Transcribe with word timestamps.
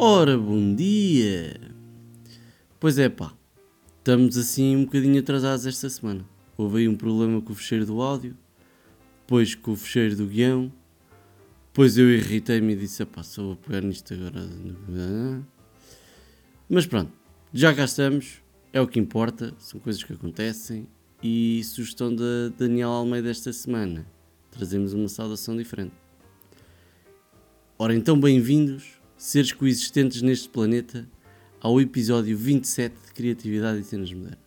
Ora, 0.00 0.38
bom 0.38 0.76
dia! 0.76 1.60
Pois 2.78 3.00
é, 3.00 3.08
pá, 3.08 3.34
estamos 3.98 4.38
assim 4.38 4.76
um 4.76 4.84
bocadinho 4.84 5.18
atrasados 5.18 5.66
esta 5.66 5.90
semana. 5.90 6.24
Houve 6.56 6.78
aí 6.78 6.88
um 6.88 6.94
problema 6.94 7.42
com 7.42 7.52
o 7.52 7.56
fecheiro 7.56 7.84
do 7.84 8.00
áudio, 8.00 8.36
depois 9.22 9.56
com 9.56 9.72
o 9.72 9.76
fecheiro 9.76 10.14
do 10.14 10.26
guião, 10.26 10.72
depois 11.66 11.98
eu 11.98 12.08
irritei-me 12.08 12.74
e 12.74 12.76
disse: 12.76 13.04
pá, 13.06 13.24
só 13.24 13.42
vou 13.42 13.56
pegar 13.56 13.80
nisto 13.80 14.14
agora. 14.14 14.48
Mas 16.68 16.86
pronto, 16.86 17.10
já 17.52 17.74
cá 17.74 17.84
estamos, 17.84 18.40
é 18.72 18.80
o 18.80 18.86
que 18.86 19.00
importa, 19.00 19.52
são 19.58 19.80
coisas 19.80 20.04
que 20.04 20.12
acontecem. 20.12 20.86
E 21.20 21.60
sugestão 21.64 22.14
da 22.14 22.50
Daniel 22.56 22.90
Almeida 22.90 23.28
esta 23.28 23.52
semana, 23.52 24.06
trazemos 24.52 24.92
uma 24.92 25.08
saudação 25.08 25.56
diferente. 25.56 25.94
Ora 27.76 27.96
então, 27.96 28.18
bem-vindos 28.20 28.97
seres 29.18 29.52
coexistentes 29.52 30.22
neste 30.22 30.48
planeta, 30.48 31.06
ao 31.60 31.80
episódio 31.80 32.38
27 32.38 32.94
de 33.06 33.12
Criatividade 33.12 33.80
e 33.80 33.84
Cenas 33.84 34.12
Modernas. 34.12 34.38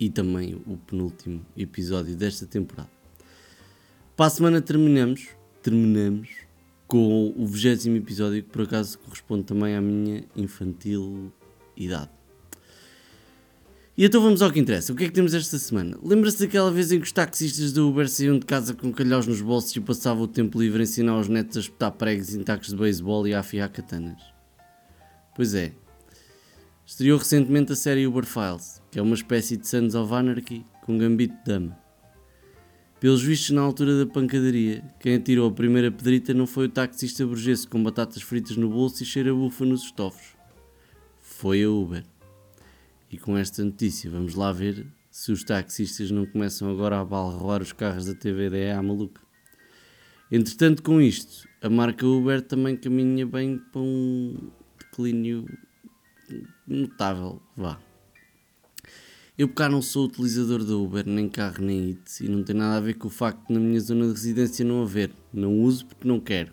E 0.00 0.10
também 0.10 0.60
o 0.66 0.76
penúltimo 0.76 1.46
episódio 1.56 2.16
desta 2.16 2.44
temporada. 2.44 2.90
Para 4.16 4.26
a 4.26 4.30
semana 4.30 4.60
terminamos, 4.60 5.28
terminamos 5.62 6.28
com 6.88 7.32
o 7.36 7.46
20 7.46 7.88
episódio, 7.90 8.42
que 8.42 8.50
por 8.50 8.62
acaso 8.62 8.98
corresponde 8.98 9.44
também 9.44 9.76
à 9.76 9.80
minha 9.80 10.24
infantil 10.36 11.32
idade. 11.76 12.10
E 13.96 14.04
então 14.04 14.20
vamos 14.20 14.42
ao 14.42 14.50
que 14.50 14.58
interessa. 14.58 14.92
O 14.92 14.96
que 14.96 15.04
é 15.04 15.06
que 15.06 15.12
temos 15.12 15.34
esta 15.34 15.56
semana? 15.56 15.96
Lembra-se 16.02 16.40
daquela 16.40 16.68
vez 16.70 16.90
em 16.90 16.98
que 16.98 17.06
os 17.06 17.12
taxistas 17.12 17.72
do 17.72 17.88
Uber 17.88 18.08
saíam 18.08 18.36
de 18.40 18.44
casa 18.44 18.74
com 18.74 18.92
calhaus 18.92 19.24
nos 19.24 19.40
bolsos 19.40 19.74
e 19.76 19.80
passavam 19.80 20.24
o 20.24 20.28
tempo 20.28 20.60
livre 20.60 20.80
a 20.80 20.82
ensinar 20.82 21.16
os 21.16 21.28
netos 21.28 21.56
a 21.56 21.60
espetar 21.60 21.92
pregos 21.92 22.34
em 22.34 22.42
tacos 22.42 22.68
de 22.68 22.76
beisebol 22.76 23.28
e 23.28 23.34
a 23.34 23.38
afiar 23.38 23.68
katanas? 23.68 24.20
Pois 25.36 25.54
é. 25.54 25.72
Estreou 26.84 27.18
recentemente 27.18 27.72
a 27.72 27.76
série 27.76 28.04
Uber 28.04 28.26
Files, 28.26 28.82
que 28.90 28.98
é 28.98 29.02
uma 29.02 29.14
espécie 29.14 29.56
de 29.56 29.68
Sons 29.68 29.94
of 29.94 30.12
Anarchy 30.12 30.66
com 30.82 30.98
gambito 30.98 31.34
de 31.36 31.44
dama. 31.44 31.78
Pelos 32.98 33.22
vistos, 33.22 33.50
na 33.50 33.60
altura 33.60 34.04
da 34.04 34.10
pancadaria, 34.10 34.82
quem 34.98 35.14
atirou 35.14 35.48
a 35.48 35.52
primeira 35.52 35.92
pedrita 35.92 36.34
não 36.34 36.48
foi 36.48 36.66
o 36.66 36.70
taxista 36.70 37.24
burguês 37.24 37.64
com 37.64 37.80
batatas 37.82 38.22
fritas 38.22 38.56
no 38.56 38.68
bolso 38.68 39.02
e 39.02 39.06
cheira 39.06 39.32
bufa 39.32 39.64
nos 39.64 39.84
estofos. 39.84 40.34
Foi 41.20 41.62
a 41.62 41.70
Uber. 41.70 42.13
E 43.14 43.16
com 43.16 43.38
esta 43.38 43.64
notícia, 43.64 44.10
vamos 44.10 44.34
lá 44.34 44.50
ver 44.50 44.84
se 45.08 45.30
os 45.30 45.44
taxistas 45.44 46.10
não 46.10 46.26
começam 46.26 46.68
agora 46.68 46.98
a 46.98 47.04
balroar 47.04 47.62
os 47.62 47.72
carros 47.72 48.06
da 48.06 48.12
TVDE 48.12 48.72
à 48.76 48.82
maluca. 48.82 49.20
Entretanto, 50.32 50.82
com 50.82 51.00
isto, 51.00 51.48
a 51.62 51.70
marca 51.70 52.04
Uber 52.04 52.42
também 52.42 52.76
caminha 52.76 53.24
bem 53.24 53.56
para 53.70 53.80
um 53.80 54.50
declínio 54.80 55.46
notável, 56.66 57.40
vá. 57.56 57.78
Eu 59.38 59.48
cá 59.48 59.68
não 59.68 59.80
sou 59.80 60.06
utilizador 60.06 60.64
da 60.64 60.74
Uber, 60.74 61.06
nem 61.06 61.28
carro, 61.28 61.62
nem 61.62 61.90
IT, 61.90 62.24
e 62.24 62.28
não 62.28 62.42
tem 62.42 62.56
nada 62.56 62.78
a 62.78 62.80
ver 62.80 62.94
com 62.94 63.06
o 63.06 63.10
facto 63.12 63.46
de 63.46 63.54
na 63.54 63.60
minha 63.60 63.78
zona 63.78 64.06
de 64.06 64.12
residência 64.12 64.64
não 64.64 64.82
haver. 64.82 65.12
Não 65.32 65.60
uso 65.60 65.86
porque 65.86 66.08
não 66.08 66.18
quero. 66.18 66.52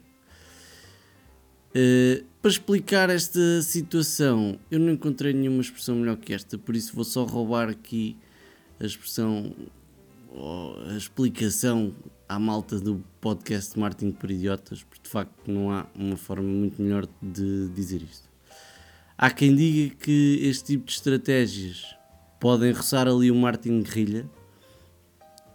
Uh, 1.76 2.23
para 2.42 2.50
explicar 2.50 3.09
esta 3.09 3.61
situação, 3.61 4.58
eu 4.72 4.80
não 4.80 4.94
encontrei 4.94 5.31
nenhuma 5.31 5.61
expressão 5.61 5.95
melhor 5.95 6.17
que 6.17 6.34
esta, 6.34 6.58
por 6.58 6.75
isso 6.75 6.95
vou 6.95 7.03
só 7.03 7.23
roubar 7.23 7.70
aqui 7.70 8.17
a 8.80 8.86
expressão, 8.86 9.53
a 10.92 10.98
explicação 10.98 11.93
à 12.27 12.39
malta 12.39 12.80
do 12.80 13.04
podcast 13.20 13.77
Martin 13.77 14.11
por 14.11 14.32
Idiotas, 14.32 14.82
porque 14.82 15.04
de 15.04 15.10
facto 15.10 15.52
não 15.52 15.70
há 15.70 15.86
uma 15.93 16.17
forma 16.17 16.48
muito 16.48 16.82
melhor 16.82 17.08
de 17.21 17.70
dizer 17.76 18.02
isto. 18.02 18.27
Há 19.15 19.30
quem 19.30 19.55
diga 19.55 19.94
que 19.98 20.39
este 20.42 20.73
tipo 20.73 20.86
de 20.86 20.94
estratégias 20.94 21.95
podem 22.39 22.71
roçar 22.71 23.08
ali 23.08 23.30
o 23.30 23.36
Martin 23.36 23.82
Guerrilha. 23.82 24.27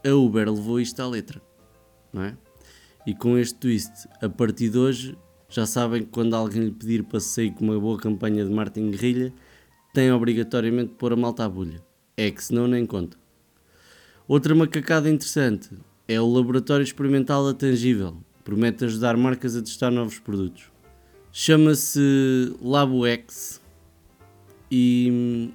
A 0.06 0.14
Uber 0.14 0.48
levou 0.48 0.78
isto 0.78 1.00
à 1.00 1.08
letra, 1.08 1.42
não 2.12 2.22
é? 2.22 2.36
E 3.04 3.12
com 3.12 3.36
este 3.36 3.56
twist, 3.56 3.90
a 4.22 4.28
partir 4.28 4.68
de 4.68 4.78
hoje, 4.78 5.18
já 5.56 5.64
sabem 5.64 6.02
que 6.02 6.10
quando 6.10 6.34
alguém 6.34 6.64
lhe 6.64 6.70
pedir 6.70 7.02
passeio 7.02 7.50
com 7.54 7.64
uma 7.64 7.80
boa 7.80 7.96
campanha 7.98 8.44
de 8.44 8.50
Martin 8.50 8.90
Guerrilha, 8.90 9.32
tem 9.94 10.12
obrigatoriamente 10.12 10.90
de 10.90 10.96
pôr 10.96 11.14
a 11.14 11.16
malta 11.16 11.46
à 11.46 11.48
bulha. 11.48 11.82
É 12.14 12.30
que 12.30 12.44
senão 12.44 12.68
nem 12.68 12.84
conta. 12.84 13.16
Outra 14.28 14.54
macacada 14.54 15.08
interessante 15.08 15.70
é 16.06 16.20
o 16.20 16.30
Laboratório 16.30 16.84
Experimental 16.84 17.48
Atangível. 17.48 18.18
Promete 18.44 18.84
ajudar 18.84 19.16
marcas 19.16 19.56
a 19.56 19.62
testar 19.62 19.90
novos 19.90 20.18
produtos. 20.18 20.70
Chama-se 21.32 22.54
LaboX 22.60 23.58
e 24.70 25.08
hum, 25.10 25.52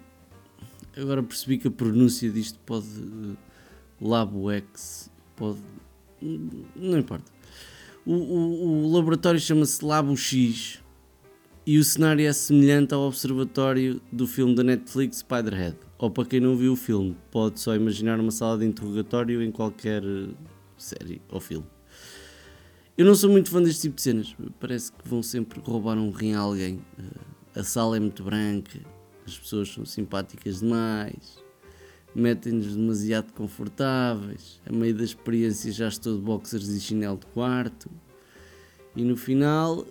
agora 0.99 1.21
percebi 1.21 1.59
que 1.59 1.67
a 1.67 1.71
pronúncia 1.71 2.27
disto 2.31 2.57
pode. 2.65 2.87
LaboX 4.01 5.11
pode. 5.35 5.59
Não 6.19 6.97
importa. 6.97 7.31
O, 8.05 8.13
o, 8.13 8.83
o 8.85 8.91
laboratório 8.91 9.39
chama-se 9.39 9.83
Labo 9.85 10.15
X 10.17 10.81
e 11.65 11.77
o 11.77 11.83
cenário 11.83 12.25
é 12.25 12.33
semelhante 12.33 12.93
ao 12.93 13.01
observatório 13.01 14.01
do 14.11 14.25
filme 14.25 14.55
da 14.55 14.63
Netflix 14.63 15.17
Spiderhead. 15.17 15.77
Ou 15.99 16.09
para 16.09 16.25
quem 16.25 16.39
não 16.39 16.57
viu 16.57 16.73
o 16.73 16.75
filme, 16.75 17.15
pode 17.29 17.59
só 17.59 17.75
imaginar 17.75 18.19
uma 18.19 18.31
sala 18.31 18.57
de 18.57 18.65
interrogatório 18.65 19.43
em 19.43 19.51
qualquer 19.51 20.03
eh, 20.03 20.29
série 20.77 21.21
ou 21.29 21.39
filme. 21.39 21.67
Eu 22.97 23.05
não 23.05 23.13
sou 23.13 23.29
muito 23.29 23.51
fã 23.51 23.61
deste 23.61 23.83
tipo 23.83 23.97
de 23.97 24.01
cenas. 24.01 24.35
Parece 24.59 24.91
que 24.91 25.07
vão 25.07 25.21
sempre 25.21 25.61
roubar 25.63 25.97
um 25.97 26.09
rim 26.09 26.33
a 26.33 26.39
alguém. 26.39 26.81
Eh, 26.97 27.59
a 27.59 27.63
sala 27.63 27.97
é 27.97 27.99
muito 27.99 28.23
branca, 28.23 28.79
as 29.27 29.37
pessoas 29.37 29.69
são 29.69 29.85
simpáticas 29.85 30.61
demais 30.61 31.50
metem-nos 32.13 32.75
demasiado 32.75 33.31
confortáveis. 33.33 34.59
A 34.65 34.71
meio 34.71 34.95
da 34.95 35.03
experiência 35.03 35.71
já 35.71 35.87
estou 35.87 36.17
de 36.17 36.21
boxers 36.21 36.67
e 36.69 36.79
chinelo 36.79 37.17
de 37.17 37.25
quarto. 37.27 37.89
E 38.95 39.03
no 39.03 39.15
final, 39.15 39.85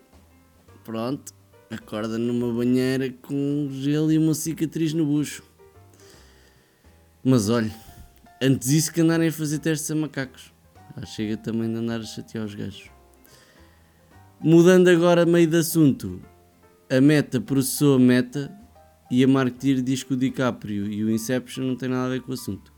pronto, 0.85 1.33
acorda 1.71 2.19
numa 2.19 2.53
banheira 2.53 3.11
com 3.23 3.69
gelo 3.73 4.13
e 4.13 4.19
uma 4.19 4.35
cicatriz 4.35 4.93
no 4.93 5.07
bucho. 5.07 5.43
Mas 7.25 7.49
olha, 7.49 7.75
antes 8.41 8.69
disso 8.69 8.93
que 8.93 9.01
andarem 9.01 9.29
a 9.29 9.33
fazer 9.33 9.59
testes 9.59 9.91
a 9.91 9.95
macacos. 9.95 10.53
Já 10.97 11.07
chega 11.07 11.37
também 11.37 11.71
de 11.71 11.77
andar 11.77 12.01
a 12.01 12.05
chatear 12.05 12.45
os 12.45 12.55
gajos. 12.55 12.91
Mudando 14.41 14.89
agora 14.89 15.25
meio 15.27 15.47
de 15.47 15.59
assunto, 15.59 16.21
a 16.91 17.01
Meta 17.01 17.41
processou 17.41 17.97
a 17.97 17.99
Meta 17.99 18.60
e 19.11 19.25
a 19.25 19.29
Marketeer 19.29 19.83
diz 19.83 20.03
que 20.03 20.15
o 20.15 20.17
DiCaprio 20.17 20.87
e 20.87 21.03
o 21.03 21.11
Inception 21.11 21.65
não 21.65 21.77
têm 21.77 21.89
nada 21.89 22.07
a 22.07 22.09
ver 22.11 22.23
com 22.23 22.31
o 22.31 22.35
assunto. 22.35 22.73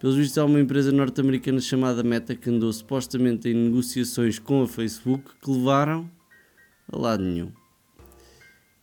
Pelos 0.00 0.16
vistos, 0.16 0.38
há 0.38 0.44
uma 0.44 0.60
empresa 0.60 0.92
norte-americana 0.92 1.60
chamada 1.60 2.02
Meta 2.02 2.34
que 2.34 2.50
andou 2.50 2.72
supostamente 2.72 3.48
em 3.48 3.54
negociações 3.54 4.38
com 4.38 4.62
a 4.62 4.68
Facebook 4.68 5.30
que 5.42 5.50
levaram 5.50 6.10
a 6.92 6.96
lado 6.96 7.24
nenhum. 7.24 7.52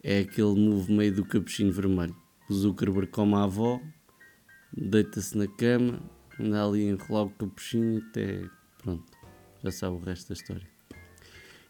É 0.04 0.20
aquele 0.20 0.56
move 0.56 0.92
meio 0.94 1.14
do 1.14 1.26
capuchinho 1.26 1.72
vermelho. 1.72 2.16
O 2.50 2.54
Zuckerberg 2.54 3.08
come 3.08 3.34
a 3.36 3.44
avó, 3.44 3.82
deita-se 4.76 5.38
na 5.38 5.48
cama, 5.48 6.00
anda 6.40 6.64
ali 6.64 6.88
a 6.88 6.92
enrolar 6.92 7.26
o 7.26 7.30
capuchinho 7.30 8.04
até. 8.10 8.44
Pronto, 8.84 9.12
já 9.64 9.72
sabe 9.72 9.96
o 9.96 10.00
resto 10.00 10.28
da 10.28 10.34
história. 10.34 10.68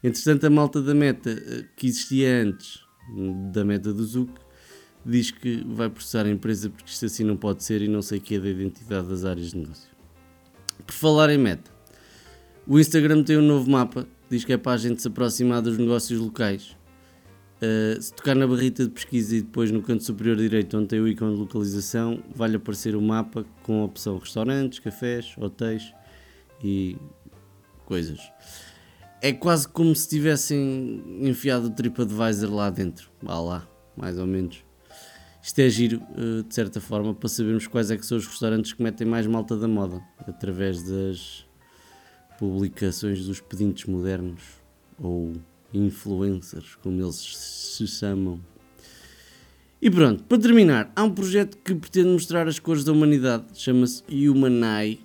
Entretanto, 0.04 0.46
a 0.46 0.50
malta 0.50 0.82
da 0.82 0.94
Meta, 0.94 1.30
eh, 1.30 1.66
que 1.76 1.88
existia 1.88 2.42
antes 2.44 2.84
da 3.52 3.64
Meta 3.64 3.94
do 3.94 4.04
Zuc, 4.04 4.32
diz 5.06 5.30
que 5.32 5.64
vai 5.68 5.90
processar 5.90 6.26
a 6.26 6.30
empresa 6.30 6.70
porque 6.70 6.90
isto 6.90 7.06
assim 7.06 7.24
não 7.24 7.38
pode 7.38 7.64
ser 7.64 7.82
e 7.82 7.88
não 7.88 8.02
sei 8.02 8.18
o 8.18 8.22
que 8.22 8.36
é 8.36 8.40
da 8.40 8.50
identidade 8.50 9.08
das 9.08 9.24
áreas 9.24 9.52
de 9.52 9.58
negócio. 9.58 9.90
Por 10.86 10.94
falar 10.94 11.30
em 11.30 11.38
meta, 11.38 11.72
o 12.68 12.80
Instagram 12.80 13.24
tem 13.24 13.38
um 13.38 13.42
novo 13.42 13.70
mapa, 13.70 14.08
diz 14.30 14.44
que 14.44 14.54
é 14.54 14.58
para 14.58 14.74
a 14.74 14.78
gente 14.78 15.02
se 15.02 15.08
aproximar 15.08 15.62
dos 15.62 15.78
negócios 15.78 16.20
locais. 16.20 16.76
Uh, 17.56 18.02
se 18.02 18.14
tocar 18.14 18.36
na 18.36 18.46
barrita 18.46 18.84
de 18.84 18.90
pesquisa 18.90 19.38
e 19.38 19.42
depois 19.42 19.72
no 19.72 19.82
canto 19.82 20.04
superior 20.04 20.36
direito 20.36 20.78
onde 20.78 20.88
tem 20.88 21.00
o 21.00 21.08
ícone 21.08 21.36
de 21.36 21.40
localização, 21.40 22.22
vai-lhe 22.36 22.58
aparecer 22.58 22.96
o 22.96 23.02
mapa 23.02 23.46
com 23.64 23.82
a 23.82 23.86
opção 23.86 24.18
restaurantes, 24.18 24.80
cafés, 24.80 25.34
hotéis 25.38 25.94
e 26.62 26.98
coisas. 27.86 28.20
É 29.22 29.32
quase 29.32 29.68
como 29.68 29.96
se 29.96 30.10
tivessem 30.10 31.02
enfiado 31.22 31.68
o 31.68 31.70
TripAdvisor 31.70 32.54
lá 32.54 32.70
dentro. 32.70 33.10
Vá 33.22 33.40
lá, 33.40 33.68
mais 33.96 34.18
ou 34.18 34.28
menos. 34.28 34.65
Isto 35.46 35.60
é 35.60 35.70
giro, 35.70 36.02
eh, 36.18 36.42
de 36.42 36.56
certa 36.56 36.82
forma, 36.82 37.14
para 37.14 37.30
sabermos 37.30 37.68
quais 37.68 37.92
é 37.92 37.98
que 37.98 38.04
são 38.04 38.18
os 38.18 38.26
restaurantes 38.26 38.74
que 38.74 38.82
metem 38.82 39.06
mais 39.06 39.28
malta 39.28 39.56
da 39.56 39.68
moda, 39.68 40.02
através 40.28 40.82
das 40.82 41.46
publicações 42.40 43.24
dos 43.28 43.40
pedintes 43.42 43.86
modernos, 43.86 44.42
ou 44.98 45.34
influencers, 45.72 46.74
como 46.82 47.00
eles 47.00 47.38
se 47.38 47.86
chamam. 47.86 48.42
E 49.80 49.92
pronto, 49.92 50.24
para 50.24 50.40
terminar, 50.40 50.92
há 50.96 51.04
um 51.04 51.14
projeto 51.14 51.60
que 51.64 51.76
pretende 51.76 52.10
mostrar 52.10 52.48
as 52.48 52.58
cores 52.58 52.84
da 52.84 52.92
humanidade, 52.92 53.46
chama-se 53.54 54.04
Humanai, 54.28 54.98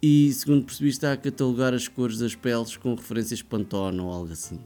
e 0.00 0.32
segundo 0.32 0.66
percebi 0.66 0.88
está 0.88 1.14
a 1.14 1.16
catalogar 1.16 1.74
as 1.74 1.88
cores 1.88 2.18
das 2.18 2.36
peles 2.36 2.76
com 2.76 2.94
referências 2.94 3.42
Pantone 3.42 3.98
ou 3.98 4.08
algo 4.08 4.32
assim. 4.32 4.60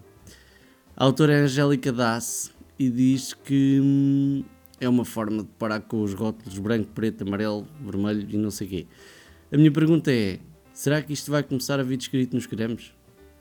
A 0.94 1.02
autora 1.02 1.32
é 1.32 1.40
Angélica 1.40 1.90
Das 1.90 2.53
e 2.78 2.90
diz 2.90 3.32
que 3.32 3.80
hum, 3.82 4.44
é 4.80 4.88
uma 4.88 5.04
forma 5.04 5.42
de 5.42 5.48
parar 5.58 5.80
com 5.80 6.02
os 6.02 6.14
rótulos 6.14 6.58
branco, 6.58 6.90
preto, 6.94 7.22
amarelo, 7.22 7.66
vermelho 7.80 8.26
e 8.30 8.36
não 8.36 8.50
sei 8.50 8.66
quê. 8.66 8.86
A 9.52 9.56
minha 9.56 9.70
pergunta 9.70 10.12
é: 10.12 10.38
será 10.72 11.00
que 11.02 11.12
isto 11.12 11.30
vai 11.30 11.42
começar 11.42 11.78
a 11.78 11.82
vir 11.82 11.96
descrito 11.96 12.34
nos 12.34 12.46
cremes? 12.46 12.92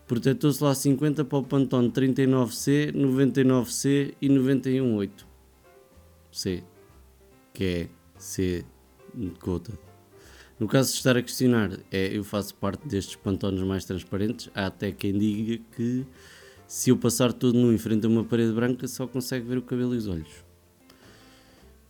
Protetor 0.07 0.53
Solar 0.53 0.75
50 0.75 1.25
para 1.25 1.37
o 1.37 1.43
Pantone 1.43 1.89
39C, 1.89 2.91
99C 2.93 4.13
e 4.21 4.29
918. 4.29 5.27
C. 6.31 6.63
Que 7.53 7.63
é 7.63 7.89
C 8.17 8.65
coated. 9.39 9.77
No 10.59 10.67
caso 10.67 10.91
de 10.91 10.97
estar 10.97 11.17
a 11.17 11.21
questionar, 11.21 11.79
é, 11.91 12.15
eu 12.15 12.23
faço 12.23 12.55
parte 12.55 12.87
destes 12.87 13.15
pantones 13.15 13.61
mais 13.63 13.85
transparentes. 13.85 14.49
Há 14.53 14.67
até 14.67 14.91
quem 14.91 15.17
diga 15.17 15.63
que 15.75 16.05
se 16.67 16.89
eu 16.89 16.97
passar 16.97 17.33
todo 17.33 17.57
nu 17.57 17.71
em 17.73 17.77
frente 17.77 18.05
a 18.05 18.09
uma 18.09 18.23
parede 18.23 18.53
branca 18.53 18.87
só 18.87 19.07
consegue 19.07 19.47
ver 19.47 19.57
o 19.57 19.61
cabelo 19.61 19.93
e 19.93 19.97
os 19.97 20.07
olhos. 20.07 20.43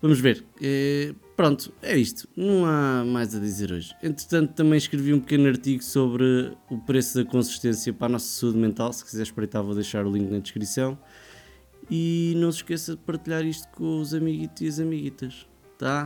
Vamos 0.03 0.19
ver. 0.19 0.43
É, 0.61 1.15
pronto, 1.37 1.73
é 1.81 1.97
isto. 1.97 2.27
Não 2.35 2.65
há 2.65 3.05
mais 3.05 3.33
a 3.33 3.39
dizer 3.39 3.71
hoje. 3.71 3.95
Entretanto, 4.03 4.53
também 4.53 4.77
escrevi 4.77 5.13
um 5.13 5.19
pequeno 5.21 5.47
artigo 5.47 5.81
sobre 5.81 6.51
o 6.69 6.77
preço 6.77 7.23
da 7.23 7.29
consistência 7.29 7.93
para 7.93 8.07
a 8.07 8.09
nossa 8.09 8.25
saúde 8.25 8.57
mental. 8.57 8.91
Se 8.91 9.05
quiser 9.05 9.23
espreitar, 9.23 9.63
vou 9.63 9.73
deixar 9.73 10.05
o 10.05 10.11
link 10.11 10.29
na 10.29 10.39
descrição. 10.39 10.99
E 11.89 12.33
não 12.35 12.51
se 12.51 12.57
esqueça 12.57 12.97
de 12.97 13.01
partilhar 13.01 13.45
isto 13.45 13.65
com 13.69 14.01
os 14.01 14.13
amiguitos 14.13 14.61
e 14.61 14.67
as 14.67 14.77
amiguitas. 14.77 15.47
Tá? 15.77 16.05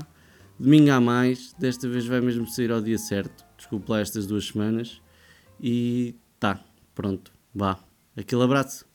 Domingo 0.59 0.91
há 0.91 1.01
mais. 1.01 1.55
Desta 1.57 1.89
vez 1.89 2.05
vai 2.05 2.21
mesmo 2.21 2.45
sair 2.45 2.71
ao 2.71 2.79
dia 2.79 2.99
certo. 2.99 3.43
Desculpe 3.57 3.89
lá 3.89 3.99
estas 3.99 4.27
duas 4.27 4.45
semanas. 4.45 5.01
E 5.59 6.13
tá, 6.39 6.63
pronto. 6.93 7.31
Vá. 7.51 7.86
Aquele 8.17 8.43
abraço. 8.43 8.86